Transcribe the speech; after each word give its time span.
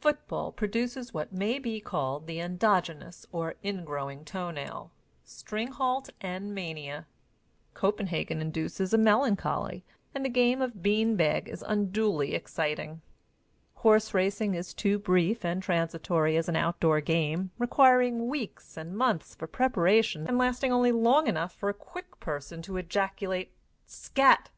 Foot 0.00 0.26
ball 0.26 0.50
produces 0.50 1.14
what 1.14 1.32
may 1.32 1.60
be 1.60 1.78
called 1.80 2.26
the 2.26 2.40
endogenous 2.40 3.26
or 3.30 3.54
ingrowing 3.62 4.24
toenail, 4.24 4.90
stringhalt 5.24 6.10
and 6.20 6.52
mania. 6.52 7.06
Copenhagen 7.74 8.40
induces 8.40 8.92
a 8.92 8.98
melancholy, 8.98 9.84
and 10.12 10.24
the 10.24 10.28
game 10.30 10.60
of 10.60 10.82
bean 10.82 11.14
bag 11.14 11.48
is 11.48 11.64
unduly 11.64 12.34
exciting. 12.34 13.02
Horse 13.74 14.12
racing 14.12 14.54
is 14.56 14.74
too 14.74 14.98
brief 14.98 15.44
and 15.44 15.62
transitory 15.62 16.36
as 16.36 16.48
an 16.48 16.56
outdoor 16.56 17.00
game, 17.00 17.52
requiring 17.56 18.26
weeks 18.26 18.76
and 18.76 18.98
months 18.98 19.36
for 19.36 19.46
preparation 19.46 20.26
and 20.26 20.38
lasting 20.38 20.72
only 20.72 20.90
long 20.90 21.28
enough 21.28 21.54
for 21.54 21.68
a 21.68 21.72
quick 21.72 22.18
person 22.18 22.62
to 22.62 22.78
ejaculate 22.78 23.52
"Scat!" 23.86 24.50